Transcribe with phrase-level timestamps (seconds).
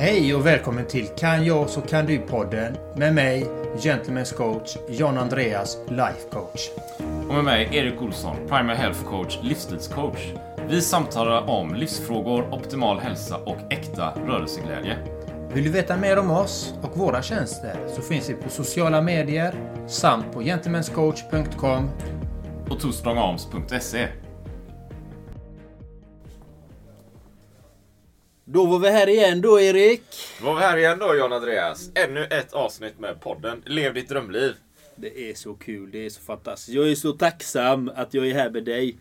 [0.00, 3.46] Hej och välkommen till Kan jag så kan du-podden med mig,
[3.76, 6.70] Gentlemen's coach John Andreas, life coach.
[7.28, 10.32] Och med mig Erik Olsson, primary health coach, livsstilscoach.
[10.68, 14.96] Vi samtalar om livsfrågor, optimal hälsa och äkta rörelseglädje.
[15.54, 19.54] Vill du veta mer om oss och våra tjänster så finns vi på sociala medier
[19.86, 21.90] samt på gentlemanscoach.com
[22.70, 24.08] Och twostrongarms.se.
[28.50, 30.02] Då var vi här igen då Erik.
[30.40, 31.90] Då var vi här igen då John Andreas.
[31.94, 34.54] Ännu ett avsnitt med podden Lev ditt drömliv.
[34.96, 36.76] Det är så kul, det är så fantastiskt.
[36.76, 38.98] Jag är så tacksam att jag är här med dig.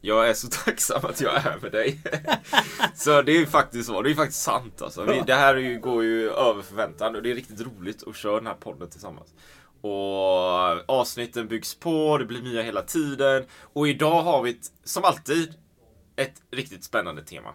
[0.00, 2.00] Jag är så tacksam att jag är här med dig.
[2.94, 4.02] så det är ju faktiskt så.
[4.02, 5.04] Det är faktiskt sant alltså.
[5.04, 8.16] Vi, det här är ju, går ju över förväntan och det är riktigt roligt att
[8.16, 9.28] köra den här podden tillsammans.
[9.80, 13.44] Och avsnitten byggs på, det blir nya hela tiden.
[13.60, 15.54] Och idag har vi ett, som alltid
[16.16, 17.54] ett riktigt spännande tema.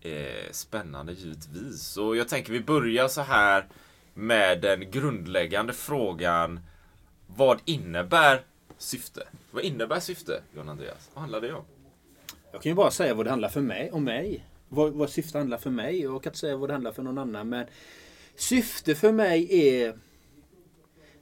[0.00, 1.96] eh, spännande givetvis.
[1.96, 3.66] Och jag tänker vi börjar så här
[4.14, 6.60] med den grundläggande frågan.
[7.26, 8.42] Vad innebär
[8.78, 9.26] syfte?
[9.50, 11.10] Vad innebär syfte, John Andreas?
[11.14, 11.64] Vad handlar det om?
[12.52, 14.46] Jag kan ju bara säga vad det handlar för mig, om mig.
[14.68, 16.00] Vad, vad syfte handlar för mig.
[16.00, 17.48] Jag kan inte säga vad det handlar för någon annan.
[17.48, 17.66] Men
[18.36, 19.98] syfte för mig är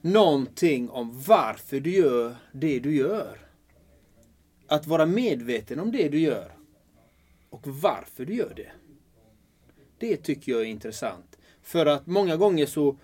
[0.01, 3.39] någonting om varför du gör det du gör.
[4.67, 6.58] Att vara medveten om det du gör.
[7.51, 8.71] Och varför du gör det.
[9.99, 11.39] Det tycker jag är intressant.
[11.63, 12.99] För att många gånger så,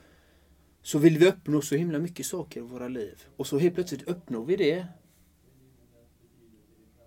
[0.82, 3.24] så vill vi uppnå så himla mycket saker i våra liv.
[3.36, 4.86] Och så helt plötsligt uppnår vi det.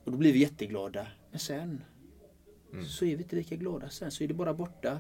[0.03, 1.07] Och då blir vi jätteglada.
[1.31, 1.83] Men sen
[2.87, 4.11] så är vi inte lika glada sen.
[4.11, 4.99] Så är det bara borta.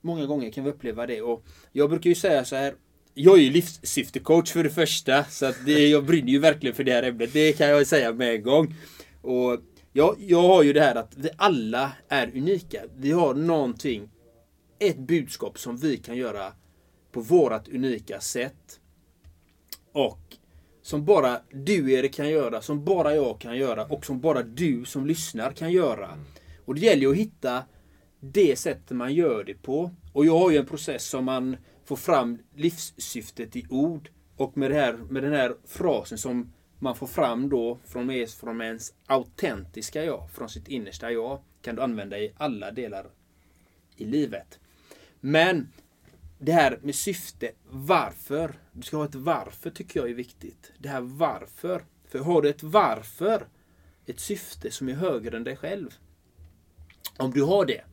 [0.00, 1.22] Många gånger kan vi uppleva det.
[1.22, 2.74] Och jag brukar ju säga så här.
[3.14, 5.24] Jag är ju livssyftecoach för det första.
[5.24, 7.32] Så att det, jag brinner ju verkligen för det här ämnet.
[7.32, 8.74] Det kan jag säga med en gång.
[9.22, 9.60] Och
[9.96, 12.82] jag, jag har ju det här att vi alla är unika.
[12.96, 14.10] Vi har någonting,
[14.78, 16.52] ett budskap som vi kan göra
[17.12, 18.80] på vårat unika sätt.
[19.92, 20.36] Och
[20.82, 24.84] som bara du Erik kan göra, som bara jag kan göra och som bara du
[24.84, 26.18] som lyssnar kan göra.
[26.64, 27.62] Och det gäller ju att hitta
[28.20, 29.90] det sättet man gör det på.
[30.12, 34.10] Och jag har ju en process som man får fram livssyftet i ord.
[34.36, 38.94] Och med, här, med den här frasen som man får fram då från, från ens
[39.06, 43.06] autentiska jag, från sitt innersta jag, kan du använda i alla delar
[43.96, 44.58] i livet.
[45.20, 45.68] Men
[46.38, 48.52] det här med syfte, varför?
[48.72, 50.72] Du ska ha ett varför tycker jag är viktigt.
[50.78, 51.84] Det här varför.
[52.08, 53.48] För har du ett varför,
[54.06, 55.90] ett syfte som är högre än dig själv.
[57.16, 57.84] Om du har det,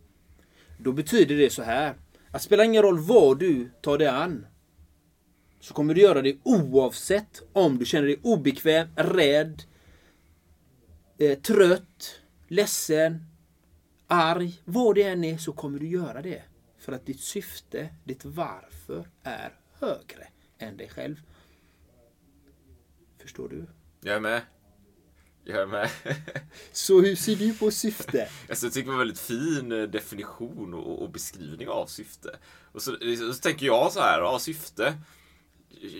[0.77, 1.95] då betyder det så här.
[2.31, 4.45] Att spelar ingen roll vad du tar dig an.
[5.63, 9.63] Så kommer du göra det oavsett om du känner dig obekväm, rädd,
[11.17, 13.25] eh, trött, ledsen,
[14.07, 14.61] arg.
[14.65, 16.41] Vad det än är så kommer du göra det.
[16.77, 20.27] För att ditt syfte, ditt varför är högre
[20.57, 21.15] än dig själv.
[23.21, 23.65] Förstår du?
[24.01, 24.41] Jag är med.
[25.43, 25.89] Jag är med.
[26.71, 28.29] Så hur ser du på syfte?
[28.49, 32.37] Alltså, jag tycker det var en väldigt fin eh, definition och, och beskrivning av syfte.
[32.71, 32.97] Och så,
[33.33, 34.93] så tänker jag så här, ja, syfte.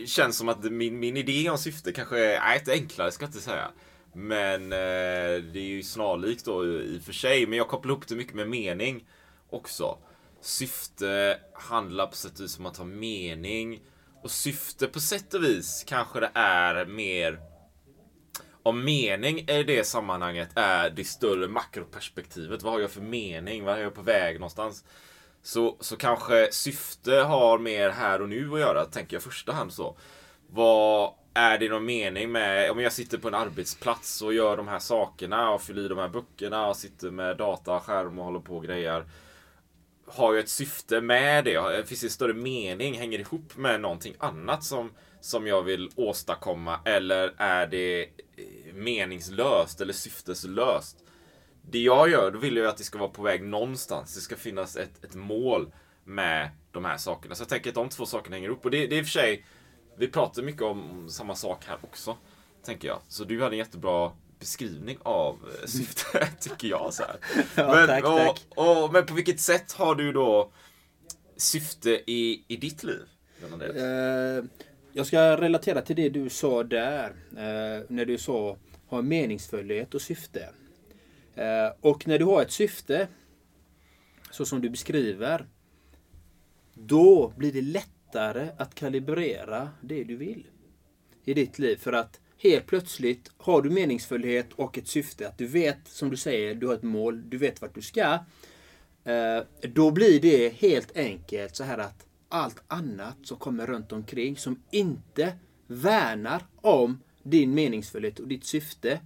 [0.06, 3.30] Känns som att min, min idé om syfte kanske är, nej, inte enklare ska jag
[3.30, 3.72] inte säga.
[4.14, 7.48] Men eh, det är ju snarlikt då i och för sig.
[7.48, 9.08] Men jag kopplar ihop det mycket med mening
[9.50, 9.98] också.
[10.42, 13.82] syfte handlar på sätt och vis om att ha mening.
[14.24, 17.40] Och syfte på sätt och vis kanske det är mer
[18.64, 22.64] om mening i det sammanhanget är det större makroperspektivet.
[22.64, 23.64] Vad har jag för mening?
[23.64, 24.84] Vad är jag på väg någonstans?
[25.44, 29.52] Så, så kanske syfte har mer här och nu att göra, tänker jag i första
[29.52, 29.98] hand så.
[30.48, 34.68] Vad är det någon mening med, om jag sitter på en arbetsplats och gör de
[34.68, 38.58] här sakerna och fyller i de här böckerna och sitter med dataskärm och håller på
[38.58, 39.06] och grejer.
[40.08, 41.88] Har jag ett syfte med det?
[41.88, 42.94] Finns det en större mening?
[42.94, 44.92] Hänger det ihop med någonting annat som,
[45.22, 46.80] som jag vill åstadkomma?
[46.86, 48.08] Eller är det
[48.74, 50.98] meningslöst eller syfteslöst?
[51.72, 54.16] Det jag gör, då vill jag att det ska vara på väg någonstans.
[54.16, 55.72] Det ska finnas ett, ett mål
[56.04, 57.36] med de här sakerna.
[57.36, 58.66] Så jag tänker att de två sakerna hänger ihop.
[58.66, 59.46] Och det, det är i och för sig
[59.98, 62.18] vi pratar mycket om samma sak här också.
[62.66, 63.00] Tänker jag.
[63.08, 66.94] Så du hade en jättebra beskrivning av eh, syftet, tycker jag.
[66.94, 67.04] Så
[67.56, 68.42] ja, men, tack, och, tack.
[68.50, 70.52] Och, men på vilket sätt har du då
[71.38, 73.02] syfte i, i ditt liv?
[73.76, 74.46] Uh,
[74.94, 77.10] jag ska relatera till det du sa där.
[77.32, 78.58] Uh, när du sa
[78.88, 80.50] ha meningsfullhet och syfte.
[81.36, 83.08] Eh, och när du har ett syfte,
[84.32, 85.48] så som du beskriver,
[86.74, 90.48] då blir det lättare att kalibrera det du vill
[91.24, 91.78] i ditt liv.
[91.78, 95.28] För att helt plötsligt har du meningsfullhet och ett syfte.
[95.28, 98.20] Att du vet, som du säger, du har ett mål, du vet vart du ska.
[99.04, 104.38] Eh, då blir det helt enkelt så här att allt annat som kommer runt omkring
[104.38, 105.34] som inte
[105.68, 109.00] värnar om din meningsfullhet och ditt syfte.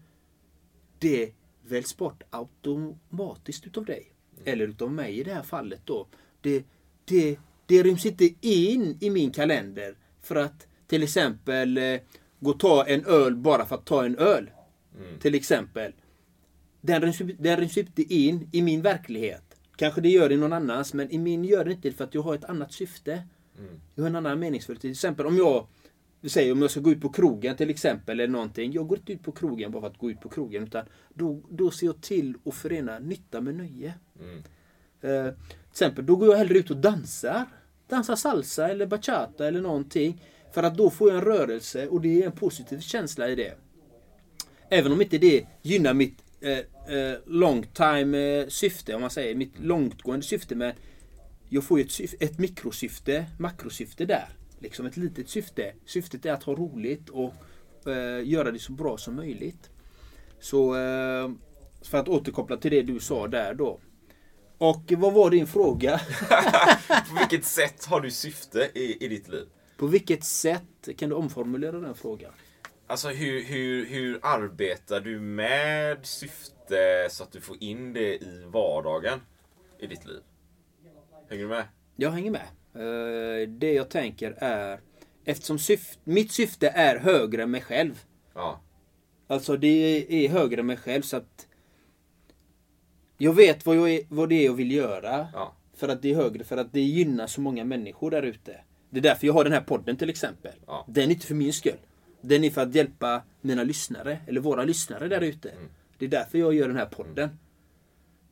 [0.99, 1.31] Det
[1.67, 4.11] väljs bort automatiskt utav dig.
[4.45, 6.07] Eller utav mig i det här fallet då.
[6.41, 6.65] Det,
[7.05, 11.99] det det ryms inte in i min kalender för att till exempel eh,
[12.39, 14.51] gå och ta en öl bara för att ta en öl.
[14.97, 15.19] Mm.
[15.19, 15.93] Till exempel.
[16.81, 19.43] Den ryms, den ryms inte in i min verklighet.
[19.75, 22.13] Kanske det gör det i någon annans, men i min gör det inte för att
[22.13, 23.23] jag har ett annat syfte.
[23.59, 23.81] Mm.
[23.95, 24.77] Jag har en annan meningsfull.
[24.77, 25.67] Till exempel om jag
[26.23, 28.71] säger om jag ska gå ut på krogen till exempel eller någonting.
[28.71, 31.41] Jag går inte ut på krogen bara för att gå ut på krogen utan då,
[31.49, 33.93] då ser jag till att förena nytta med nöje.
[34.19, 34.37] Mm.
[35.03, 37.45] Uh, till exempel, då går jag hellre ut och dansar.
[37.87, 40.23] Dansar salsa eller bachata eller någonting.
[40.53, 43.53] För att då får jag en rörelse och det är en positiv känsla i det.
[44.69, 46.57] Även om inte det gynnar mitt eh,
[46.97, 49.35] eh, long time eh, syfte, om man säger.
[49.35, 50.55] Mitt långtgående syfte.
[50.55, 50.73] Men
[51.49, 54.27] jag får ju ett, ett mikrosyfte, makrosyfte där.
[54.59, 55.73] Liksom ett litet syfte.
[55.85, 57.33] Syftet är att ha roligt och
[57.87, 59.69] eh, göra det så bra som möjligt.
[60.39, 61.29] Så eh,
[61.81, 63.79] för att återkoppla till det du sa där då.
[64.57, 66.01] Och vad var din fråga?
[67.09, 69.47] på vilket sätt har du syfte i, i ditt liv?
[69.77, 70.89] På vilket sätt?
[70.97, 72.31] Kan du omformulera den frågan?
[72.87, 78.43] Alltså hur, hur, hur arbetar du med syfte så att du får in det i
[78.45, 79.21] vardagen
[79.79, 80.21] i ditt liv?
[81.29, 81.65] Hänger du med?
[81.95, 82.47] Jag hänger med.
[82.77, 84.79] Eh, det jag tänker är,
[85.25, 88.03] eftersom syft, mitt syfte är högre än mig själv.
[88.33, 88.61] Ja.
[89.27, 91.47] Alltså det är högre än mig själv så att
[93.17, 95.27] jag vet vad, jag är, vad det är jag vill göra.
[95.33, 95.55] Ja.
[95.75, 98.61] För att det är högre, för att det gynnar så många människor där ute.
[98.89, 100.51] Det är därför jag har den här podden till exempel.
[100.67, 100.85] Ja.
[100.87, 101.79] Den är inte för min skull.
[102.21, 105.49] Den är för att hjälpa mina lyssnare, eller våra lyssnare där ute.
[105.49, 105.69] Mm.
[105.97, 107.29] Det är därför jag gör den här podden.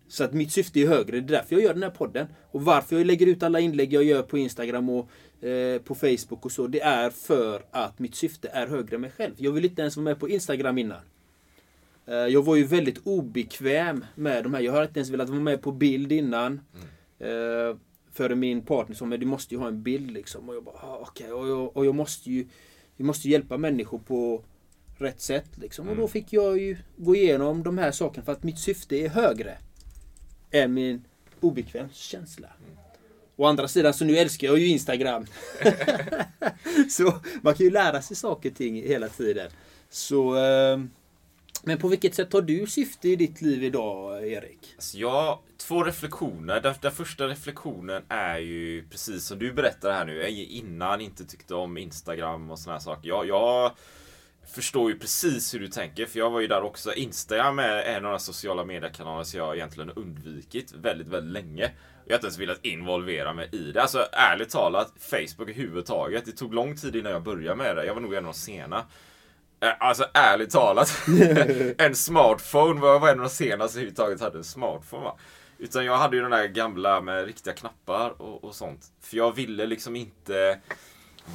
[0.08, 2.28] Så att mitt syfte är högre, det är därför jag gör den här podden.
[2.52, 5.10] Och varför jag lägger ut alla inlägg jag gör på Instagram och
[5.44, 6.68] eh, på Facebook och så.
[6.68, 9.34] Det är för att mitt syfte är högre än mig själv.
[9.38, 11.02] Jag vill inte ens vara med på Instagram innan.
[12.06, 14.62] Eh, jag var ju väldigt obekväm med de här.
[14.62, 16.62] Jag har inte ens velat vara med på bild innan.
[17.20, 17.78] Mm.
[18.12, 20.50] För min partner sa, men du måste ju ha en bild liksom.
[20.50, 21.34] Och jag bara, ah, okej.
[21.34, 21.34] Okay.
[21.34, 22.48] Och, jag, och jag måste ju
[22.98, 24.44] jag måste hjälpa människor på
[24.98, 25.58] rätt sätt.
[25.58, 25.88] Liksom.
[25.90, 26.10] Och då mm.
[26.10, 29.58] fick jag ju gå igenom de här sakerna för att mitt syfte är högre
[30.52, 31.04] är min
[31.40, 32.48] obekvämskänsla.
[32.48, 32.78] Mm.
[33.36, 35.26] Å andra sidan så nu älskar jag ju Instagram.
[36.90, 39.52] så man kan ju lära sig saker och ting hela tiden.
[39.90, 40.78] Så eh,
[41.68, 44.74] men på vilket sätt har du syfte i ditt liv idag, Erik?
[44.76, 46.62] Alltså jag, två reflektioner.
[46.62, 50.18] Den, den, första reflektionen är ju precis som du berättar här nu.
[50.18, 53.10] Jag innan inte tyckte om Instagram och såna här saker.
[53.10, 53.72] Jag, jag
[54.48, 56.94] förstår ju precis hur du tänker, för jag var ju där också.
[56.94, 61.72] Instagram är en av de sociala mediekanaler som jag egentligen undvikit väldigt, väldigt länge.
[62.06, 63.82] Jag har inte ens velat involvera mig i det.
[63.82, 66.26] Alltså ärligt talat, Facebook överhuvudtaget.
[66.26, 67.86] Det tog lång tid innan jag började med det.
[67.86, 68.86] Jag var nog en av de sena.
[69.60, 71.08] Eh, alltså ärligt talat.
[71.78, 75.18] en smartphone var, var en av de senaste överhuvudtaget hade en smartphone va.
[75.58, 78.86] Utan jag hade ju den där gamla med riktiga knappar och, och sånt.
[79.02, 80.60] För jag ville liksom inte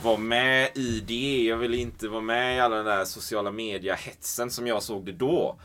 [0.03, 1.45] vara med i det.
[1.45, 5.13] Jag ville inte vara med i alla den där sociala media-hetsen som jag såg det
[5.13, 5.59] då.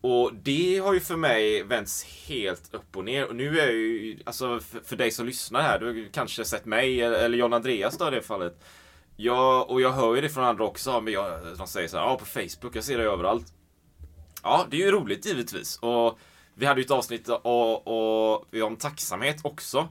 [0.00, 3.28] Och det har ju för mig vänts helt upp och ner.
[3.28, 6.44] Och nu är jag ju, alltså för, för dig som lyssnar här, du har kanske
[6.44, 8.64] sett mig eller, John Andreas då i det fallet.
[9.16, 11.00] Ja, och jag hör ju det från andra också.
[11.00, 13.46] Men jag, de säger så här, ja på Facebook, jag ser det överallt.
[14.42, 15.78] Ja, det är ju roligt givetvis.
[15.78, 16.18] Och
[16.54, 19.88] vi hade ju ett avsnitt och, och, om tacksamhet också.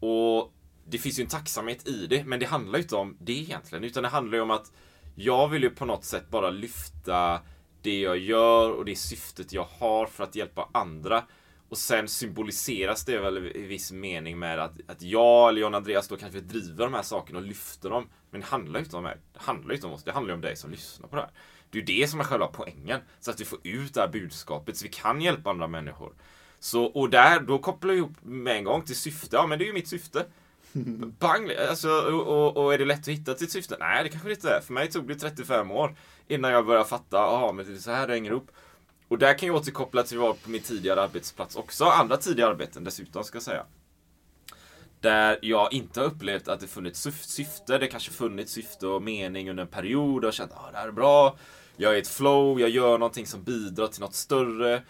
[0.00, 0.52] Och
[0.86, 3.84] det finns ju en tacksamhet i det, men det handlar ju inte om det egentligen.
[3.84, 4.72] Utan det handlar ju om att
[5.14, 7.40] jag vill ju på något sätt bara lyfta
[7.82, 11.24] det jag gör och det syftet jag har för att hjälpa andra.
[11.68, 16.08] Och sen symboliseras det väl i viss mening med att, att jag eller John Andreas
[16.08, 18.08] då kanske driver de här sakerna och lyfter dem.
[18.30, 19.16] Men det handlar ju inte om mig.
[19.32, 20.04] Det handlar ju inte om oss.
[20.04, 21.30] Det handlar ju om dig som lyssnar på det här.
[21.70, 23.00] Det är ju det som är själva poängen.
[23.20, 26.14] Så att vi får ut det här budskapet så vi kan hjälpa andra människor.
[26.58, 29.36] Så, och där, då kopplar vi ihop med en gång till syfte.
[29.36, 30.26] Ja, men det är ju mitt syfte.
[31.18, 31.52] Bang!
[31.68, 33.76] Alltså, och, och, är det lätt att hitta sitt syfte?
[33.80, 34.60] Nej, det kanske det inte är.
[34.60, 35.96] För mig tog det 35 år
[36.28, 38.50] innan jag började fatta, jaha, men det är så här det hänger ihop.
[39.08, 41.84] Och där kan jag återkoppla till vad på min tidigare arbetsplats också.
[41.84, 43.64] Andra tidigare arbeten dessutom, ska jag säga.
[45.00, 47.78] Där jag inte har upplevt att det funnits syfte.
[47.78, 50.24] Det kanske funnits syfte och mening under en period.
[50.24, 51.36] Och känt att ah, det här är bra.
[51.76, 54.82] Jag är i ett flow, jag gör någonting som bidrar till något större.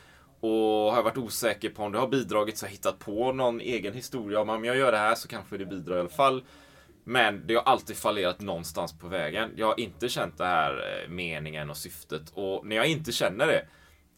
[0.44, 3.32] Och har jag varit osäker på om det har bidragit så har jag hittat på
[3.32, 4.40] någon egen historia.
[4.40, 6.44] Om jag gör det här så kanske det bidrar i alla fall.
[7.04, 9.50] Men det har alltid fallerat någonstans på vägen.
[9.56, 12.22] Jag har inte känt det här eh, meningen och syftet.
[12.34, 13.66] Och när jag inte känner det,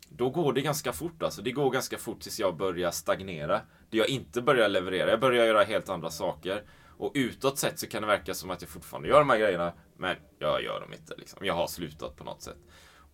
[0.08, 1.22] då går det ganska fort.
[1.22, 1.42] Alltså.
[1.42, 3.60] Det går ganska fort tills jag börjar stagnera.
[3.90, 5.10] Det jag inte börjar leverera.
[5.10, 6.62] Jag börjar göra helt andra saker.
[6.98, 9.72] Och utåt sett så kan det verka som att jag fortfarande gör de här grejerna.
[9.96, 11.14] Men jag gör dem inte.
[11.16, 11.46] Liksom.
[11.46, 12.58] Jag har slutat på något sätt.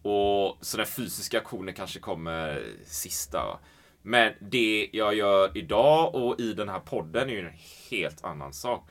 [0.03, 3.59] Och så den fysiska aktionen kanske kommer sista.
[4.03, 7.53] Men det jag gör idag och i den här podden är ju en
[7.91, 8.89] helt annan sak.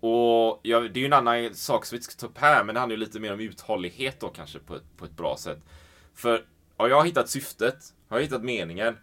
[0.00, 2.64] Och ja, det är ju en annan sak som vi inte ska ta upp här,
[2.64, 5.36] men det handlar ju lite mer om uthållighet då kanske på ett, på ett bra
[5.36, 5.58] sätt.
[6.14, 6.44] För
[6.76, 7.76] har jag hittat syftet,
[8.08, 8.96] har jag hittat meningen,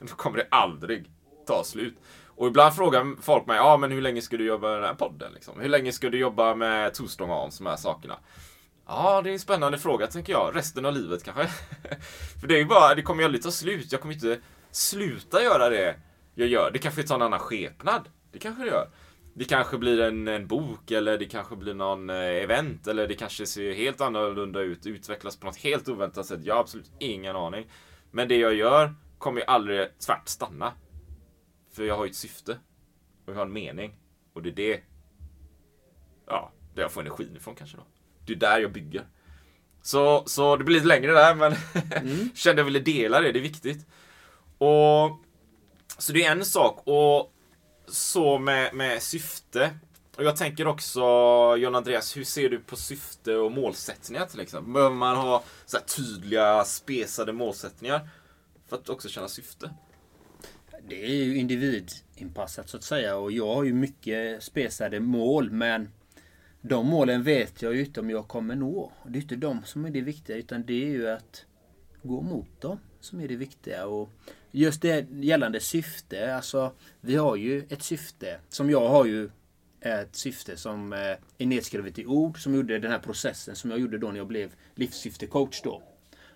[0.00, 1.10] då kommer det aldrig
[1.46, 1.94] ta slut.
[2.36, 4.94] Och ibland frågar folk mig, ja men hur länge ska du jobba med den här
[4.94, 5.32] podden?
[5.32, 5.60] Liksom?
[5.60, 8.18] Hur länge ska du jobba med Torstång och de här sakerna?
[8.86, 10.56] Ja, det är en spännande fråga tänker jag.
[10.56, 11.46] Resten av livet kanske?
[12.40, 13.92] För det är ju bara, det kommer ju aldrig ta slut.
[13.92, 15.96] Jag kommer inte sluta göra det
[16.34, 16.70] jag gör.
[16.72, 18.08] Det kanske tar en annan skepnad.
[18.32, 18.90] Det kanske det gör.
[19.34, 23.14] Det kanske blir en, en bok eller det kanske blir någon eh, event eller det
[23.14, 26.40] kanske ser helt annorlunda ut, utvecklas på något helt oväntat sätt.
[26.44, 27.66] Jag har absolut ingen aning.
[28.10, 30.72] Men det jag gör kommer ju aldrig tvärt stanna.
[31.72, 32.58] För jag har ju ett syfte.
[33.26, 33.96] Och jag har en mening.
[34.32, 34.80] Och det är det,
[36.26, 37.84] ja, där jag får energin ifrån kanske då.
[38.26, 39.06] Det är där jag bygger.
[39.82, 41.54] Så, så det blir lite längre där, men
[41.92, 42.30] mm.
[42.34, 43.86] kände jag ville dela det, det är viktigt.
[44.58, 45.20] Och
[45.98, 46.82] Så det är en sak.
[46.84, 47.32] Och
[47.86, 49.70] så med, med syfte.
[50.16, 51.00] Och jag tänker också,
[51.56, 54.72] John Andreas, hur ser du på syfte och målsättningar till exempel?
[54.72, 58.08] Behöver man ha så tydliga, spesade målsättningar
[58.68, 59.70] för att också känna syfte?
[60.88, 65.90] Det är ju individinpassat så att säga och jag har ju mycket spesade mål men
[66.66, 68.92] de målen vet jag ju inte om jag kommer nå.
[69.06, 71.44] Det är inte de som är det viktiga utan det är ju att
[72.02, 73.86] gå mot dem som är det viktiga.
[73.86, 74.10] Och
[74.50, 79.30] just det gällande syfte, alltså vi har ju ett syfte som jag har ju
[79.80, 80.98] ett syfte som eh,
[81.38, 84.26] är nedskrivet i ord som gjorde den här processen som jag gjorde då när jag
[84.26, 85.82] blev livssyftecoach då.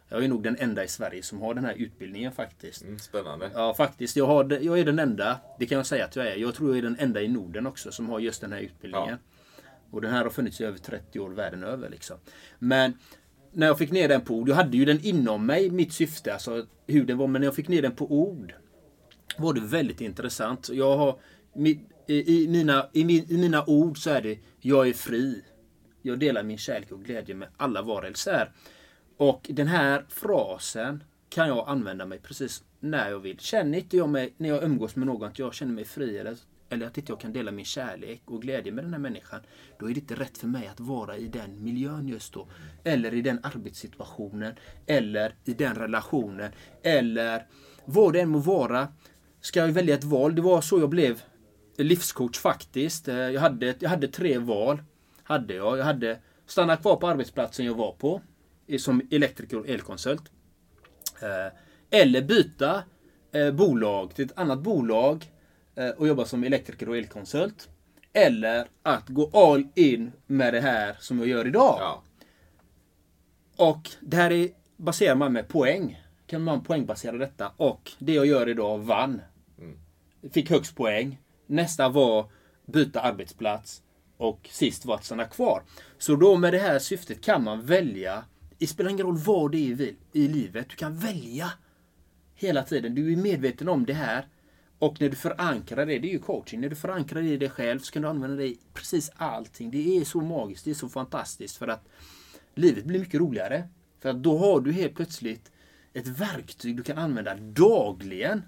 [0.09, 2.83] Jag är nog den enda i Sverige som har den här utbildningen faktiskt.
[2.83, 3.51] Mm, spännande.
[3.55, 4.17] Ja, faktiskt.
[4.17, 5.41] Jag, har, jag är den enda.
[5.59, 6.37] Det kan jag säga att jag är.
[6.37, 9.19] Jag tror jag är den enda i Norden också som har just den här utbildningen.
[9.23, 9.28] Ja.
[9.91, 11.91] Och den här har funnits i över 30 år världen över.
[11.91, 12.17] Liksom.
[12.59, 12.93] Men
[13.53, 16.33] när jag fick ner den på ord, jag hade ju den inom mig, mitt syfte,
[16.33, 18.55] alltså hur den var, men när jag fick ner den på ord
[19.39, 20.69] var det väldigt intressant.
[20.73, 21.21] Jag har,
[22.07, 23.01] i, i, mina, i,
[23.35, 25.43] i mina ord så är det, jag är fri.
[26.03, 28.53] Jag delar min kärlek och glädje med alla varelser.
[29.17, 33.39] Och den här frasen kan jag använda mig precis när jag vill.
[33.39, 36.37] Känner inte jag mig, när jag umgås med någon, att jag känner mig fri eller
[36.71, 39.41] eller att inte jag kan dela min kärlek och glädje med den här människan,
[39.79, 42.49] då är det inte rätt för mig att vara i den miljön just då.
[42.85, 44.55] Eller i den arbetssituationen,
[44.87, 47.47] eller i den relationen, eller
[47.85, 48.89] vad det än må vara.
[49.41, 50.35] Ska jag välja ett val?
[50.35, 51.23] Det var så jag blev
[51.77, 53.09] livscoach faktiskt.
[53.09, 54.83] Eh, jag hade, jag hade tre val.
[55.23, 55.79] Hade jag.
[55.79, 58.21] Jag hade stanna kvar på arbetsplatsen jag var på
[58.79, 60.23] som elektriker och elkonsult.
[61.23, 61.53] Eh,
[61.91, 62.83] eller byta
[63.33, 65.27] eh, bolag till ett annat bolag
[65.97, 67.69] och jobba som elektriker och elkonsult.
[68.13, 71.77] Eller att gå all in med det här som jag gör idag.
[71.81, 72.03] Ja.
[73.57, 76.03] Och det här är, baserar man med poäng.
[76.27, 77.53] Kan man poängbasera detta.
[77.57, 79.21] Och det jag gör idag vann.
[79.59, 79.79] Mm.
[80.33, 81.19] Fick högst poäng.
[81.47, 82.31] Nästa var
[82.67, 83.83] byta arbetsplats.
[84.17, 85.63] Och sist var att stanna kvar.
[85.99, 88.25] Så då med det här syftet kan man välja.
[88.59, 90.67] Det spelar ingen roll vad det är i livet.
[90.69, 91.53] Du kan välja
[92.41, 92.95] Hela tiden.
[92.95, 94.27] Du är medveten om det här.
[94.79, 96.61] Och när du förankrar det, det är ju coaching.
[96.61, 99.71] När du förankrar det i dig själv så kan du använda det i precis allting.
[99.71, 101.89] Det är så magiskt, det är så fantastiskt för att
[102.55, 103.69] livet blir mycket roligare.
[104.01, 105.53] För att då har du helt plötsligt
[105.93, 108.43] ett verktyg du kan använda dagligen.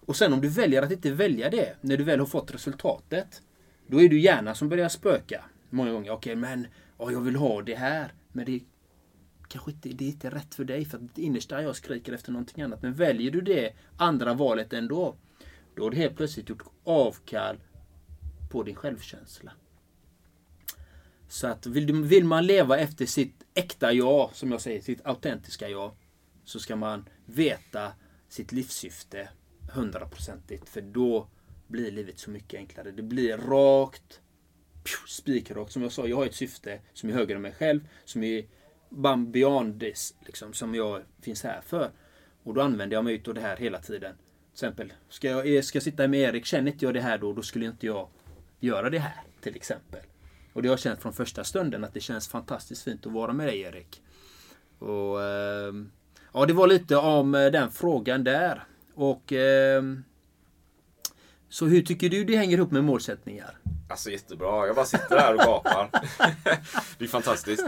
[0.00, 3.42] Och sen om du väljer att inte välja det, när du väl har fått resultatet.
[3.86, 5.44] Då är det hjärnan som börjar spöka.
[5.70, 6.10] Många gånger.
[6.10, 6.66] Okej, okay, men
[6.96, 8.12] oh, jag vill ha det här.
[8.32, 8.60] Men det
[9.48, 10.84] kanske inte det är inte rätt för dig.
[10.84, 12.82] För att ditt innersta jag skriker efter någonting annat.
[12.82, 15.16] Men väljer du det andra valet ändå.
[15.74, 17.56] Då har du helt plötsligt gjort avkall
[18.50, 19.52] på din självkänsla.
[21.28, 25.68] Så att vill, vill man leva efter sitt äkta jag, som jag säger, sitt autentiska
[25.68, 25.92] jag.
[26.44, 27.92] Så ska man veta
[28.28, 29.28] sitt livssyfte
[29.72, 30.68] hundraprocentigt.
[30.68, 31.28] För då
[31.66, 32.90] blir livet så mycket enklare.
[32.90, 34.20] Det blir rakt,
[35.08, 35.72] spikrakt.
[35.72, 37.88] Som jag sa, jag har ett syfte som är högre än mig själv.
[38.04, 38.46] Som är
[39.32, 41.90] beyond this, liksom, som jag finns här för.
[42.42, 44.14] Och då använder jag mig av det här hela tiden.
[44.14, 47.18] Till exempel, ska jag, eh, ska jag sitta med Erik, känner inte jag det här
[47.18, 48.08] då, då skulle inte jag
[48.60, 49.22] göra det här.
[49.40, 50.00] Till exempel.
[50.52, 53.32] Och det har jag känt från första stunden att det känns fantastiskt fint att vara
[53.32, 54.02] med dig Erik.
[54.78, 55.72] Och eh,
[56.36, 58.64] Ja, det var lite om eh, den frågan där.
[58.94, 59.82] Och eh,
[61.48, 63.58] så hur tycker du det hänger ihop med målsättningar?
[63.88, 64.66] Alltså jättebra.
[64.66, 65.90] Jag bara sitter här och gapar.
[66.98, 67.66] det är fantastiskt.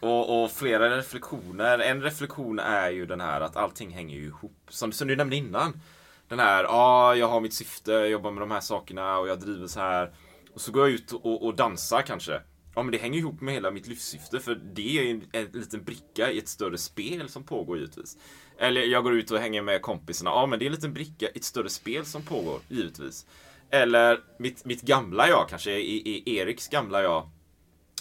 [0.00, 1.78] Och, och, flera reflektioner.
[1.78, 4.66] En reflektion är ju den här att allting hänger ju ihop.
[4.68, 5.80] Som, som du nämnde innan.
[6.28, 9.28] Den här, ja, ah, jag har mitt syfte, jag jobbar med de här sakerna och
[9.28, 10.12] jag driver så här.
[10.54, 12.40] Och så går jag ut och, och dansar kanske.
[12.74, 15.84] Ja men det hänger ihop med hela mitt livssyfte för det är en, en liten
[15.84, 18.16] bricka i ett större spel som pågår givetvis.
[18.60, 20.30] Eller jag går ut och hänger med kompisarna.
[20.30, 23.26] Ja men det är en liten bricka i ett större spel som pågår givetvis.
[23.70, 27.30] Eller mitt, mitt gamla jag kanske, i, i Eriks gamla jag.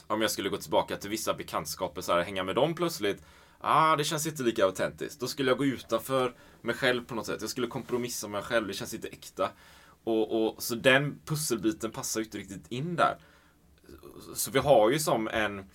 [0.08, 3.24] Om jag skulle gå tillbaka till vissa bekantskaper så här, hänga med dem plötsligt.
[3.60, 5.20] Ah, det känns inte lika autentiskt.
[5.20, 7.42] Då skulle jag gå utanför mig själv på något sätt.
[7.42, 8.68] Jag skulle kompromissa med mig själv.
[8.68, 9.50] Det känns inte äkta.
[10.04, 13.18] Och, och, så den pusselbiten passar ju inte riktigt in där.
[14.36, 15.66] Så vi har ju som en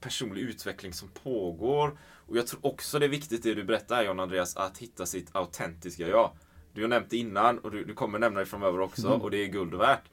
[0.00, 1.98] personlig utveckling som pågår.
[2.28, 5.36] Och jag tror också det är viktigt det du berättar John Andreas, att hitta sitt
[5.36, 6.30] autentiska jag.
[6.72, 9.20] Du har nämnt det innan och du, du kommer nämna det framöver också mm.
[9.20, 10.04] och det är guld värt.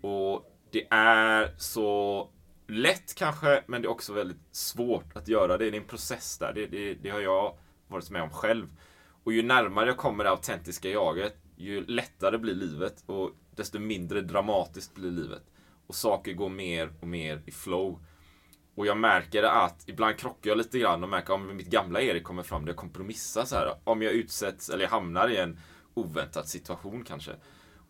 [0.00, 2.28] Och det är så
[2.66, 5.70] lätt kanske, men det är också väldigt svårt att göra det.
[5.70, 6.52] Det är en process där.
[6.52, 7.56] Det, det, det har jag
[7.88, 8.66] varit med om själv.
[9.24, 14.20] Och ju närmare jag kommer det autentiska jaget, ju lättare blir livet och desto mindre
[14.20, 15.42] dramatiskt blir livet.
[15.86, 17.98] Och saker går mer och mer i flow.
[18.78, 22.24] Och jag märker att ibland krockar jag lite grann och märker om mitt gamla Erik
[22.24, 23.74] kommer fram, där jag kompromissar så här.
[23.84, 25.60] Om jag utsätts, eller jag hamnar i en
[25.94, 27.32] oväntad situation kanske.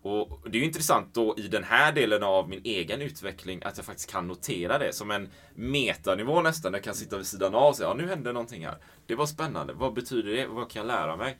[0.02, 3.76] Och det är ju intressant då i den här delen av min egen utveckling att
[3.76, 6.72] jag faktiskt kan notera det som en metanivå nästan.
[6.72, 8.78] Jag kan sitta vid sidan av och säga, ja nu hände någonting här.
[9.06, 9.72] Det var spännande.
[9.72, 10.46] Vad betyder det?
[10.46, 11.38] Vad kan jag lära mig?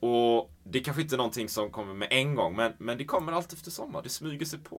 [0.00, 3.32] Och det kanske inte är någonting som kommer med en gång, men, men det kommer
[3.32, 4.02] allt efter sommar.
[4.02, 4.78] Det smyger sig på.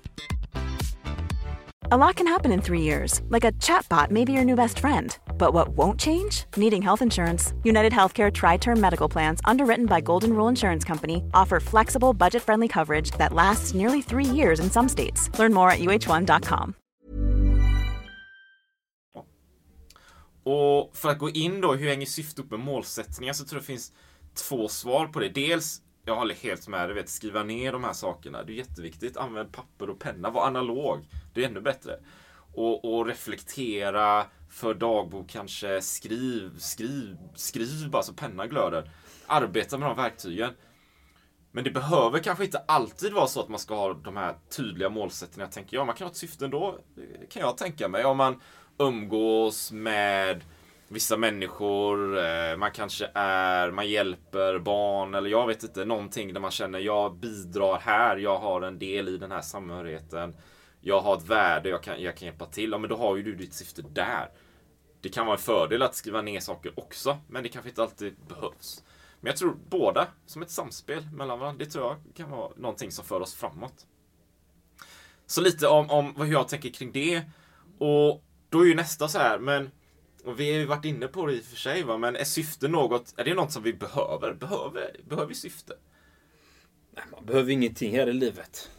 [1.93, 4.79] A lot can happen in three years, like a chatbot may be your new best
[4.79, 5.17] friend.
[5.37, 6.45] But what won't change?
[6.55, 7.53] Needing health insurance.
[7.65, 12.43] United Healthcare Tri Term Medical Plans, underwritten by Golden Rule Insurance Company, offer flexible, budget
[12.43, 15.29] friendly coverage that lasts nearly three years in some states.
[15.37, 16.73] Learn more at uh1.com.
[20.43, 23.33] Och för att gå in då, hur hänger syftet upp med målsättningar?
[23.33, 23.91] Så tror jag det finns
[24.33, 25.29] två svar på det.
[25.29, 27.07] Dels jag håller helt med dig.
[27.07, 28.43] Skriva ner de här sakerna.
[28.43, 29.17] Det är jätteviktigt.
[29.17, 30.29] Använd papper och penna.
[30.29, 31.05] Var analog.
[31.33, 31.99] Det är ännu bättre.
[32.53, 34.25] Och, och reflektera.
[34.49, 35.81] För dagbok kanske.
[35.81, 38.91] Skriv, skriv, skriv bara så pennan glöder.
[39.27, 40.53] Arbeta med de verktygen.
[41.51, 44.89] Men det behöver kanske inte alltid vara så att man ska ha de här tydliga
[44.89, 45.51] målsättningarna.
[45.51, 45.85] Tänker jag.
[45.85, 46.79] Man kan ha ett syfte ändå.
[46.95, 48.05] Det kan jag tänka mig.
[48.05, 48.41] Om man
[48.77, 50.43] umgås med
[50.91, 56.41] vissa människor, eh, man kanske är, man hjälper barn eller jag vet inte, någonting där
[56.41, 60.35] man känner jag bidrar här, jag har en del i den här samhörigheten.
[60.81, 62.71] Jag har ett värde, jag kan, jag kan hjälpa till.
[62.71, 64.29] Ja, men då har ju du ditt syfte där.
[65.01, 68.15] Det kan vara en fördel att skriva ner saker också, men det kanske inte alltid
[68.27, 68.83] behövs.
[69.19, 72.91] Men jag tror båda, som ett samspel mellan varandra, det tror jag kan vara någonting
[72.91, 73.85] som för oss framåt.
[75.25, 77.21] Så lite om, om hur jag tänker kring det.
[77.77, 79.71] Och då är ju nästa så här, men
[80.25, 81.97] och vi har ju varit inne på det i och för sig, va?
[81.97, 84.33] men är syfte något, är det något som vi behöver?
[84.33, 85.73] Behöver, behöver vi syfte?
[86.95, 88.69] Nej, man behöver ingenting här i livet.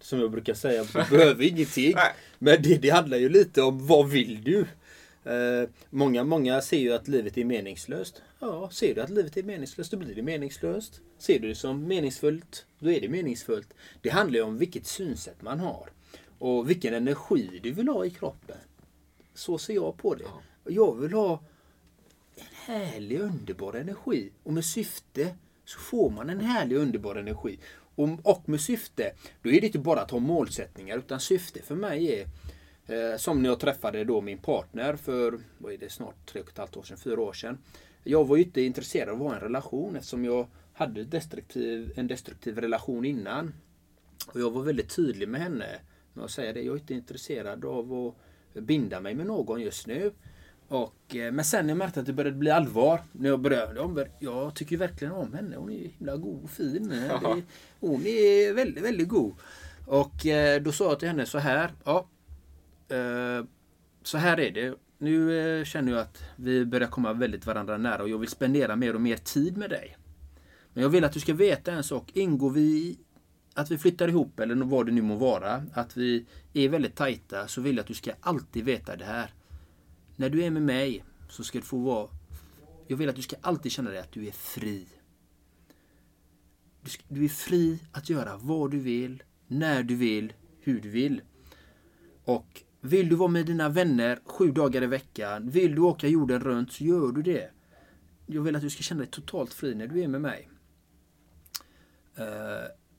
[0.00, 1.92] Som jag brukar säga, man behöver ingenting.
[1.96, 2.12] Nej.
[2.38, 4.66] Men det, det handlar ju lite om vad vill du?
[5.24, 8.22] Eh, många, många ser ju att livet är meningslöst.
[8.40, 11.00] Ja, ser du att livet är meningslöst, då blir det meningslöst.
[11.18, 13.74] Ser du det som meningsfullt, då är det meningsfullt.
[14.02, 15.90] Det handlar ju om vilket synsätt man har.
[16.38, 18.56] Och vilken energi du vill ha i kroppen.
[19.34, 20.24] Så ser jag på det.
[20.68, 21.42] Jag vill ha
[22.36, 24.32] en härlig, underbar energi.
[24.42, 27.58] Och med syfte så får man en härlig, underbar energi.
[27.94, 30.98] Och, och med syfte, då är det inte bara att ha målsättningar.
[30.98, 32.28] Utan syfte för mig är
[32.88, 36.48] Eh, som när jag träffade då min partner för, vad är det, snart tre och
[36.48, 37.58] ett halvt år sedan, fyra år sedan.
[38.04, 42.06] Jag var ju inte intresserad av att ha en relation eftersom jag hade destruktiv, en
[42.06, 43.54] destruktiv relation innan.
[44.26, 45.66] Och jag var väldigt tydlig med henne
[46.14, 46.62] Jag säger det.
[46.62, 48.14] Jag är inte intresserad av
[48.54, 50.12] att binda mig med någon just nu.
[50.68, 53.00] Och, eh, men sen när jag märkte att det började bli allvar.
[53.12, 55.56] När jag började, ja, men jag tycker verkligen om henne.
[55.56, 56.88] Hon är himla god och fin.
[56.88, 57.42] Det-
[57.80, 59.34] Hon är väldigt, väldigt god.
[59.86, 61.70] Och eh, då sa jag till henne så här.
[61.84, 62.08] Ja,
[62.88, 63.44] eh,
[64.02, 64.74] så här är det.
[64.98, 68.94] Nu känner jag att vi börjar komma väldigt varandra nära och jag vill spendera mer
[68.94, 69.96] och mer tid med dig.
[70.72, 72.10] Men jag vill att du ska veta en sak.
[72.14, 72.98] Ingår vi
[73.54, 77.48] att vi flyttar ihop eller vad det nu må vara, att vi är väldigt tajta,
[77.48, 79.30] så vill jag att du ska alltid veta det här.
[80.18, 82.08] När du är med mig så ska du få vara...
[82.86, 84.86] Jag vill att du ska alltid känna dig att du är fri.
[86.80, 90.88] Du, ska, du är fri att göra vad du vill, när du vill, hur du
[90.88, 91.22] vill.
[92.24, 96.40] Och vill du vara med dina vänner sju dagar i veckan, vill du åka jorden
[96.40, 97.50] runt så gör du det.
[98.26, 100.48] Jag vill att du ska känna dig totalt fri när du är med mig.
[102.16, 102.24] Eh,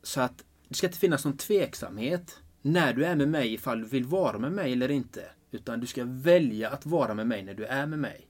[0.04, 3.86] så att det ska inte finnas någon tveksamhet när du är med mig ifall du
[3.86, 5.32] vill vara med mig eller inte.
[5.52, 8.28] Utan du ska välja att vara med mig när du är med mig.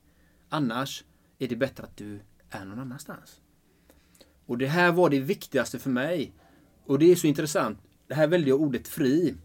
[0.49, 1.03] Annars
[1.39, 3.41] är det bättre att du är någon annanstans.
[4.45, 6.34] Och det här var det viktigaste för mig.
[6.86, 7.79] Och det är så intressant.
[8.08, 9.36] Det här väljer jag ordet fri.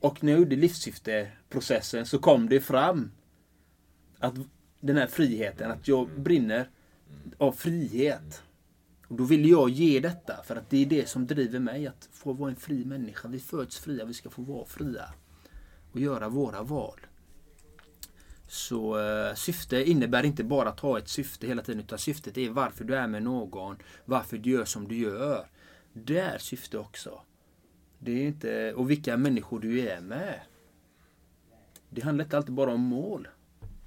[0.00, 3.10] Och när jag gjorde livssyfteprocessen så kom det fram
[4.18, 4.34] att
[4.80, 6.70] den här friheten, att jag brinner
[7.38, 8.42] av frihet.
[9.08, 12.08] Och då ville jag ge detta för att det är det som driver mig att
[12.12, 13.28] få vara en fri människa.
[13.28, 15.14] Vi föds fria, vi ska få vara fria
[15.92, 17.00] och göra våra val.
[18.52, 22.50] Så eh, syfte innebär inte bara att ha ett syfte hela tiden utan syftet är
[22.50, 25.46] varför du är med någon, varför du gör som du gör.
[25.92, 27.20] Det är syfte också.
[27.98, 30.40] Det är inte, och vilka människor du är med.
[31.90, 33.28] Det handlar inte alltid bara om mål.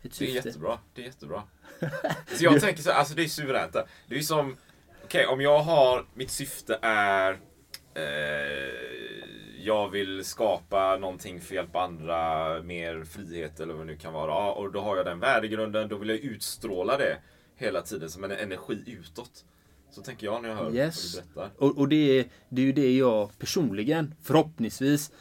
[0.01, 0.79] Det är jättebra.
[0.93, 1.43] Det är jättebra.
[2.27, 3.75] Så jag tänker så här, alltså det är suveränt.
[4.07, 4.57] Det är som,
[5.03, 7.31] okej om jag har, mitt syfte är
[7.93, 9.34] eh,
[9.65, 14.13] jag vill skapa någonting för att hjälpa andra, mer frihet eller vad det nu kan
[14.13, 14.31] vara.
[14.31, 17.17] Ja, och då har jag den värdegrunden, då vill jag utstråla det
[17.55, 19.45] hela tiden som en energi utåt.
[19.91, 21.15] Så tänker jag när jag hör Yes.
[21.15, 21.63] vad du berättar.
[21.63, 25.11] Och, och det, är, det är ju det jag personligen, förhoppningsvis,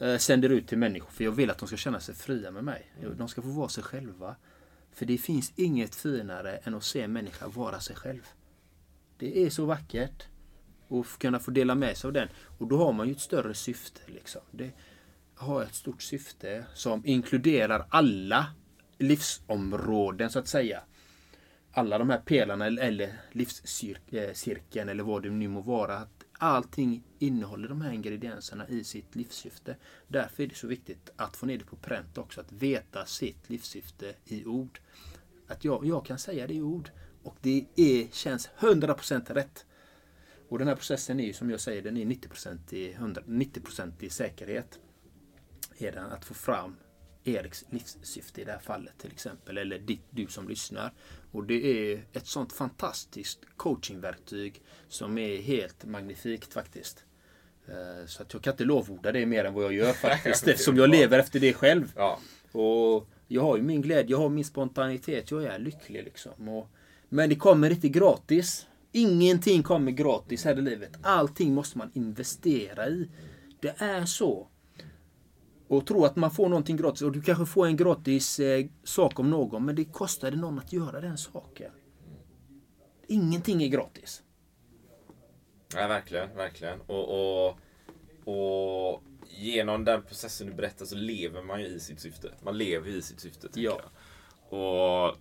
[0.00, 1.10] eh, sänder ut till människor.
[1.10, 2.86] För jag vill att de ska känna sig fria med mig.
[3.16, 4.36] De ska få vara sig själva.
[4.92, 8.26] För det finns inget finare än att se en människa vara sig själv.
[9.18, 10.24] Det är så vackert.
[10.88, 12.28] Och kunna få dela med sig av den.
[12.58, 14.00] Och då har man ju ett större syfte.
[14.06, 14.40] Liksom.
[14.50, 14.70] Det
[15.34, 18.46] har ett stort syfte som inkluderar alla
[18.98, 20.82] livsområden så att säga
[21.72, 25.96] alla de här pelarna eller- eller livscirkeln eh, eller vad det nu må vara.
[25.96, 29.76] Att allting innehåller de här ingredienserna i sitt livssyfte.
[30.08, 32.40] Därför är det så viktigt att få ner det på pränt också.
[32.40, 34.80] Att veta sitt livssyfte i ord.
[35.48, 36.90] Att jag, jag kan säga det i ord.
[37.22, 39.66] Och det är, känns 100% rätt.
[40.54, 43.92] Och den här processen är ju som jag säger, den är 90% i, 100, 90%
[44.00, 44.78] i säkerhet.
[45.78, 46.76] Är den att få fram
[47.24, 49.58] Eriks livssyfte i det här fallet till exempel.
[49.58, 50.92] Eller ditt, du som lyssnar.
[51.32, 57.04] Och det är ett sånt fantastiskt coachingverktyg som är helt magnifikt faktiskt.
[57.68, 60.48] Eh, Så att jag kan inte lovorda det mer än vad jag gör faktiskt.
[60.48, 61.92] eftersom jag lever efter det själv.
[61.96, 62.18] Ja.
[62.52, 66.48] Och jag har ju min glädje, jag har min spontanitet, jag är lycklig liksom.
[66.48, 66.68] Och,
[67.08, 68.66] men det kommer inte gratis.
[68.96, 70.90] Ingenting kommer gratis här i livet.
[71.02, 73.10] Allting måste man investera i.
[73.60, 74.48] Det är så.
[75.68, 77.02] Och tro att man får någonting gratis.
[77.02, 79.64] Och du kanske får en gratis eh, sak om någon.
[79.64, 81.72] Men det kostade någon att göra den saken.
[83.08, 84.22] Ingenting är gratis.
[85.74, 86.80] Ja, verkligen, verkligen.
[86.80, 87.58] Och, och,
[88.24, 92.30] och genom den processen du berättar så lever man ju i sitt syfte.
[92.42, 93.60] Man lever i sitt syfte, Ja.
[93.62, 93.80] jag.
[94.60, 95.14] Och eh,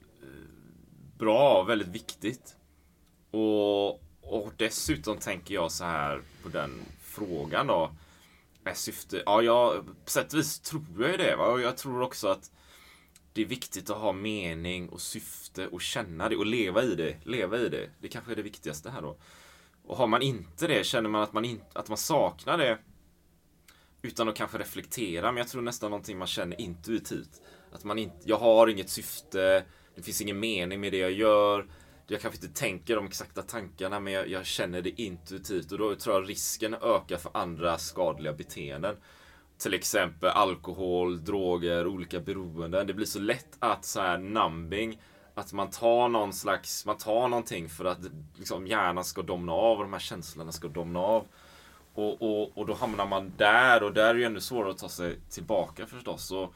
[1.18, 2.56] bra, väldigt viktigt.
[3.34, 3.90] Och,
[4.22, 7.92] och dessutom tänker jag så här på den frågan då.
[8.64, 11.36] Med syfte, ja, jag, på sätt och vis tror jag ju det.
[11.36, 11.46] Va?
[11.46, 12.52] Och jag tror också att
[13.34, 17.18] det är viktigt att ha mening och syfte och känna det och leva i det.
[17.24, 17.90] Leva i det.
[18.02, 19.18] Det kanske är det viktigaste här då.
[19.86, 22.78] Och har man inte det, känner man att man, in, att man saknar det
[24.02, 27.42] utan att kanske reflektera, men jag tror nästan någonting man känner intuitivt.
[27.72, 29.66] Att man inte, jag har inget syfte,
[29.96, 31.68] det finns ingen mening med det jag gör.
[32.08, 35.96] Jag kanske inte tänker de exakta tankarna, men jag, jag känner det intuitivt och då
[35.96, 38.96] tror jag risken ökar för andra skadliga beteenden.
[39.58, 42.88] Till exempel alkohol, droger, olika beroenden.
[42.88, 45.02] Det blir så lätt att så här numbing,
[45.36, 48.00] att man tar någon slags, man tar någonting för att
[48.36, 51.28] liksom hjärnan ska domna av och de här känslorna ska domna av.
[51.94, 54.78] Och, och, och då hamnar man där och där är det ju ännu svårare att
[54.78, 56.32] ta sig tillbaka förstås.
[56.32, 56.54] Och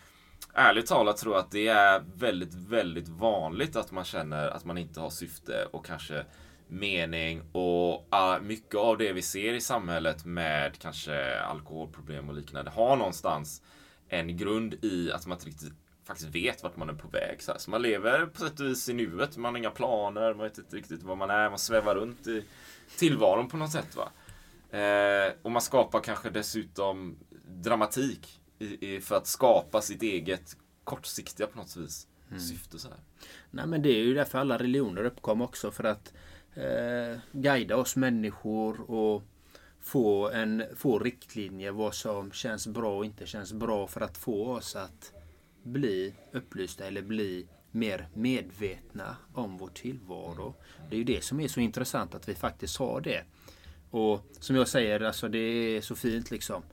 [0.58, 4.78] ärligt talat tror jag att det är väldigt, väldigt vanligt att man känner att man
[4.78, 6.26] inte har syfte och kanske
[6.67, 12.72] mening och uh, mycket av det vi ser i samhället med kanske alkoholproblem och liknande
[12.72, 13.62] har någonstans
[14.10, 15.74] en grund i att man inte riktigt
[16.08, 17.41] faktiskt vet vart man är på väg.
[17.41, 20.43] Så, så man lever på sätt och vis i nuet, man har inga planer, man
[20.43, 22.43] vet inte riktigt var man är, man svävar runt i
[22.98, 23.96] tillvaron på något sätt.
[23.96, 24.10] Va?
[24.80, 27.17] Eh, och man skapar kanske dessutom
[27.48, 32.39] dramatik i, i, för att skapa sitt eget kortsiktiga på något vis mm.
[32.39, 32.80] syfte.
[32.80, 32.98] Så här.
[33.52, 35.72] Nej men det är ju därför alla religioner uppkom också.
[35.72, 36.13] För att
[36.54, 39.24] eh, guida oss människor och
[39.80, 44.48] få, en, få riktlinjer vad som känns bra och inte känns bra för att få
[44.48, 45.13] oss att
[45.63, 50.56] bli upplysta eller bli mer medvetna om vår tillvaro.
[50.89, 53.24] Det är ju det som är så intressant att vi faktiskt har det.
[53.91, 56.63] Och som jag säger, alltså det är så fint liksom.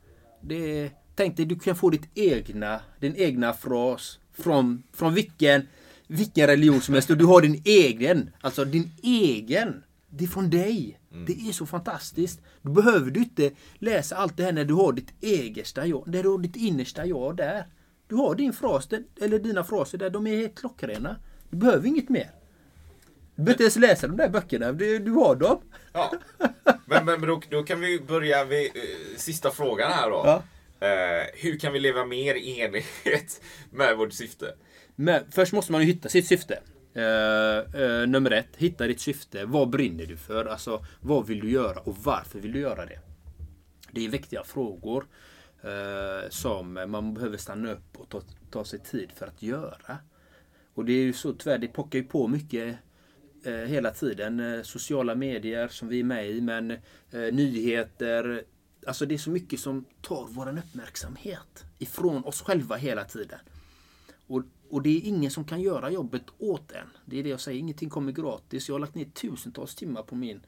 [0.41, 5.69] Det är, tänk dig, du kan få ditt egna, din egna fras från, från vilken,
[6.07, 7.11] vilken religion som helst.
[7.11, 8.31] Och du har din egen.
[8.41, 9.83] Alltså din egen.
[10.09, 11.01] Det är från dig.
[11.13, 11.25] Mm.
[11.27, 12.41] Det är så fantastiskt.
[12.63, 16.09] Då behöver du inte läsa allt det här när du har ditt egersta jag.
[16.09, 17.67] När du har ditt innersta jag där.
[18.09, 18.89] Du har din fras,
[19.21, 20.11] eller dina fraser där.
[20.11, 21.17] De är helt klockrena.
[21.51, 22.31] Du behöver inget mer.
[23.35, 24.73] Du behöver inte ens läsa de där böckerna.
[24.73, 25.61] Du, du har dem.
[25.93, 26.13] Ja.
[26.87, 30.23] Men, men då, då kan vi börja vid eh, sista frågan här då.
[30.25, 30.43] Ja.
[30.81, 34.55] Eh, hur kan vi leva mer i enlighet med vårt syfte?
[34.97, 36.59] Men först måste man ju hitta sitt syfte.
[36.97, 39.45] Uh, uh, nummer ett, hitta ditt syfte.
[39.45, 40.45] Vad brinner du för?
[40.45, 42.99] Alltså, vad vill du göra och varför vill du göra det?
[43.91, 45.07] Det är viktiga frågor
[45.65, 49.99] uh, som man behöver stanna upp och ta, ta sig tid för att göra.
[50.75, 52.77] Och det är ju så tyvärr, det pockar ju på mycket
[53.67, 54.65] hela tiden.
[54.65, 56.77] sociala medier som vi är med i, men
[57.11, 58.45] nyheter.
[58.87, 63.39] Alltså det är så mycket som tar vår uppmärksamhet ifrån oss själva hela tiden.
[64.27, 64.43] Och
[64.75, 66.87] och det är ingen som kan göra jobbet åt en.
[67.05, 68.69] Det är det jag säger, ingenting kommer gratis.
[68.69, 70.41] Jag har lagt ner tusentals timmar på min,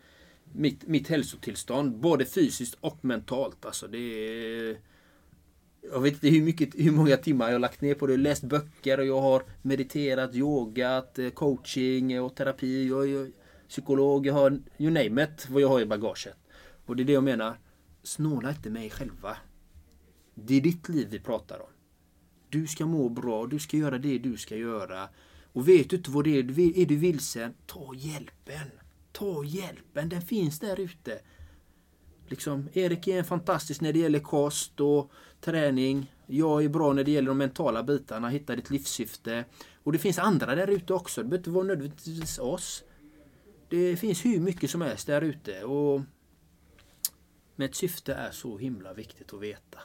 [0.53, 1.97] mitt, mitt hälsotillstånd.
[1.97, 3.67] Både fysiskt och mentalt.
[3.67, 4.77] Alltså det är,
[5.93, 8.13] jag vet inte hur, mycket, hur många timmar jag har lagt ner på det.
[8.13, 12.89] Jag har Läst böcker och jag har mediterat, yogat, eh, coaching och terapi.
[12.89, 13.31] Jag är
[13.69, 16.35] psykolog, jag har you name it, vad jag har i bagaget.
[16.87, 17.59] Och det är det jag menar.
[18.07, 19.37] Snåla inte med er själva.
[20.35, 21.71] Det är ditt liv vi pratar om.
[22.49, 25.09] Du ska må bra, du ska göra det du ska göra.
[25.53, 28.71] Och vet du inte vad det är, är du vilsen, ta hjälpen.
[29.13, 31.21] Ta hjälpen, den finns där ute.
[32.27, 36.13] Liksom, Erik är fantastisk när det gäller kost och träning.
[36.27, 39.45] Jag är bra när det gäller de mentala bitarna, hitta ditt livssyfte.
[39.83, 42.85] Och det finns andra där ute också, det behöver inte vara nödvändigtvis oss.
[43.69, 45.65] Det finns hur mycket som helst där ute.
[45.65, 46.03] Och
[47.57, 49.79] med ett syfte är så himla viktigt att veta.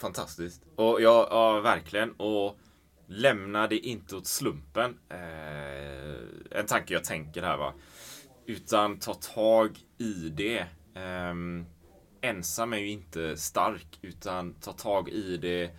[0.00, 0.62] Fantastiskt.
[0.76, 2.12] Och ja, ja verkligen.
[2.12, 2.58] Och
[3.06, 4.98] lämna det inte åt slumpen.
[5.08, 7.74] Eh, en tanke jag tänker här va.
[8.46, 10.58] Utan ta tag i det.
[10.94, 11.34] Eh,
[12.20, 13.98] ensam är ju inte stark.
[14.02, 15.70] Utan ta tag i det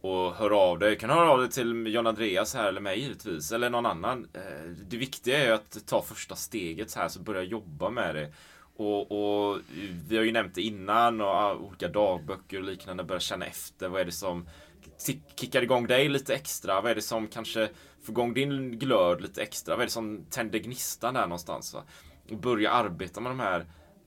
[0.00, 0.90] och hör av dig.
[0.90, 3.52] Du kan höra av dig till John Andreas här eller mig givetvis.
[3.52, 4.28] Eller någon annan.
[4.32, 8.14] Eh, det viktiga är ju att ta första steget så här så börja jobba med
[8.14, 8.32] det.
[8.80, 9.60] Och, och,
[10.08, 13.04] vi har ju nämnt det innan och ah, olika dagböcker och liknande.
[13.04, 13.88] Börja känna efter.
[13.88, 14.48] Vad är det som
[15.36, 16.80] kickar igång dig lite extra?
[16.80, 17.68] Vad är det som kanske
[18.02, 19.74] får igång din glöd lite extra?
[19.74, 21.74] Vad är det som tänder gnistan där någonstans?
[21.74, 21.82] Va?
[22.30, 23.66] Och börja arbeta med de här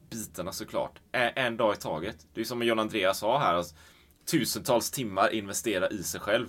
[0.09, 0.99] bitarna såklart.
[1.12, 2.27] En, dag i taget.
[2.33, 3.53] Det är som John Andreas sa här.
[3.53, 3.75] Alltså,
[4.31, 6.47] tusentals timmar investera i sig själv.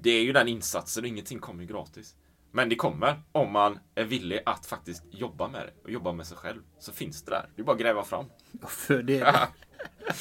[0.00, 2.14] Det är ju den insatsen och ingenting kommer ju gratis.
[2.56, 6.26] Men det kommer om man är villig att faktiskt jobba med det och jobba med
[6.26, 6.62] sig själv.
[6.78, 7.48] Så finns det där.
[7.56, 8.24] Det är bara att gräva fram.
[8.68, 9.48] För det.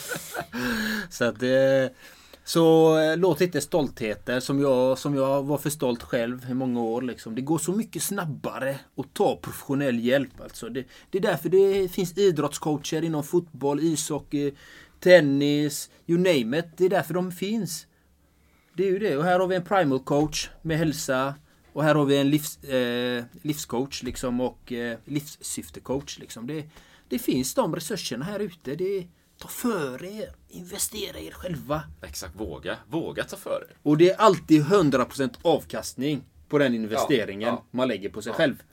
[1.09, 1.93] så att det...
[2.43, 6.81] Så eh, låt inte stoltheter som jag, som jag var för stolt själv i många
[6.81, 7.01] år.
[7.01, 7.35] Liksom.
[7.35, 10.41] Det går så mycket snabbare att ta professionell hjälp.
[10.41, 10.69] Alltså.
[10.69, 14.53] Det, det är därför det finns idrottscoacher inom fotboll, ishockey,
[14.99, 16.65] tennis, you name it.
[16.77, 17.87] Det är därför de finns.
[18.73, 19.17] Det är ju det.
[19.17, 21.33] Och här har vi en primal coach med hälsa.
[21.73, 26.19] Och här har vi en livs, eh, livscoach liksom och eh, livssyftecoach.
[26.19, 26.47] Liksom.
[26.47, 26.65] Det,
[27.07, 28.75] det finns de resurserna här ute.
[28.75, 29.07] Det,
[29.37, 30.35] ta för er.
[30.49, 31.83] Investera i er själva.
[32.01, 32.77] Exakt, våga.
[32.87, 33.77] Våga ta för er.
[33.83, 37.65] Och det är alltid 100% avkastning på den investeringen Ja, ja.
[37.71, 38.63] man lägger på sig Ja, själv.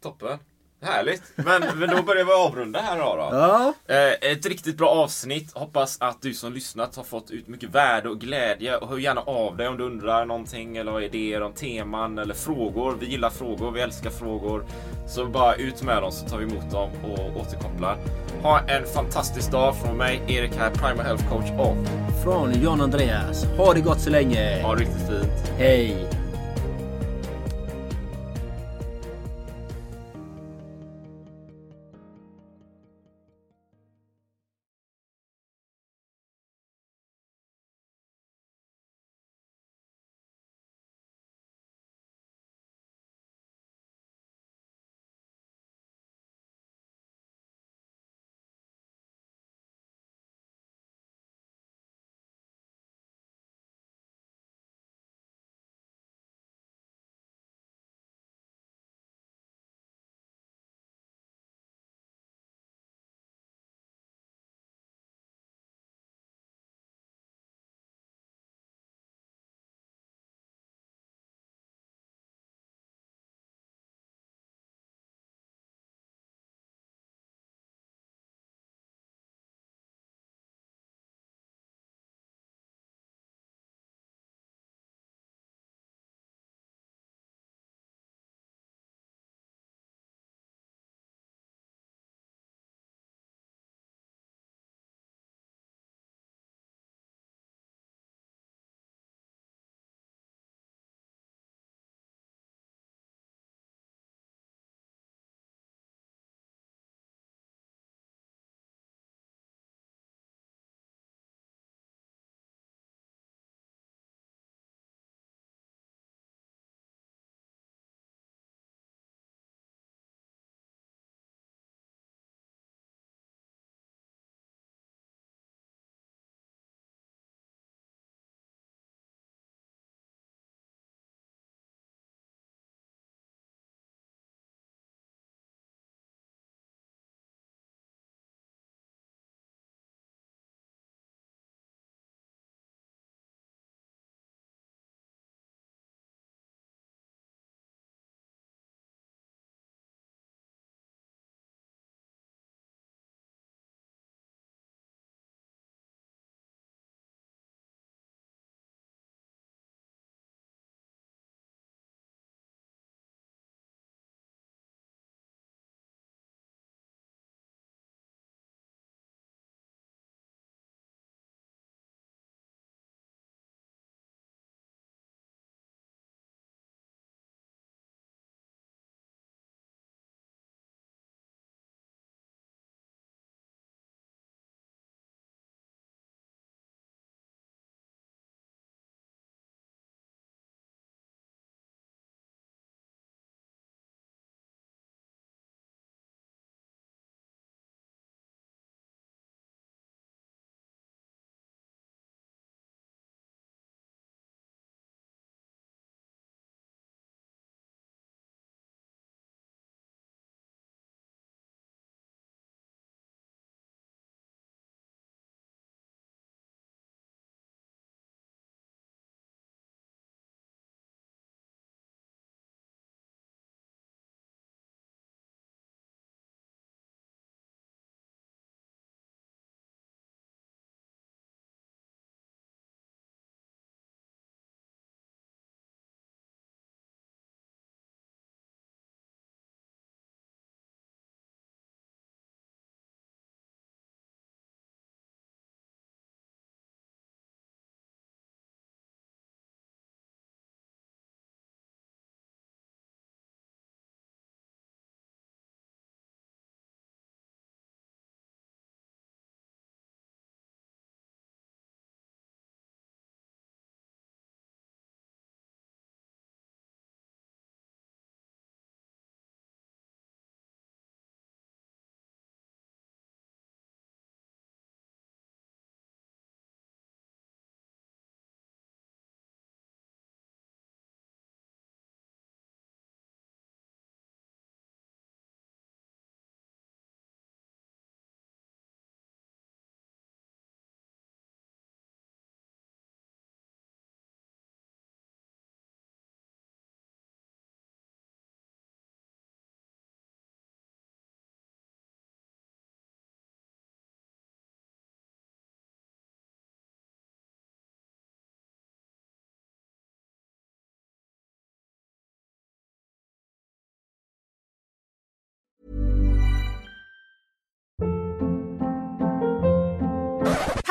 [0.00, 0.38] Toppen.
[0.82, 1.22] Härligt.
[1.34, 3.04] Men, men då börjar vi avrunda här då.
[3.16, 3.28] då.
[3.32, 3.72] Ja.
[3.94, 5.52] Eh, ett riktigt bra avsnitt.
[5.54, 8.76] Hoppas att du som lyssnat har fått ut mycket värde och glädje.
[8.76, 12.34] Och hör gärna av dig om du undrar någonting eller har idéer om teman eller
[12.34, 12.96] frågor.
[13.00, 14.64] Vi gillar frågor, vi älskar frågor.
[15.06, 17.96] Så bara ut med dem så tar vi emot dem och återkopplar.
[18.42, 21.76] Ha en fantastisk dag från mig, Erik här, Primal Health Coach och
[22.24, 23.44] Från John Andreas.
[23.44, 24.62] Ha det gott så länge.
[24.62, 25.52] ha det riktigt fint.
[25.58, 26.17] Hej.